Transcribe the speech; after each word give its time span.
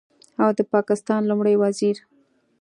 او 0.43 0.49
د 0.57 0.59
پاکستان 0.73 1.21
لومړي 1.29 1.55
وزیر 1.57 1.97